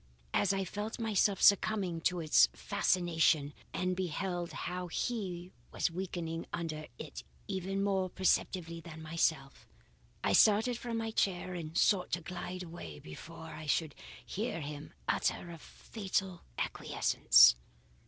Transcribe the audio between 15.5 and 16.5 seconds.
a fatal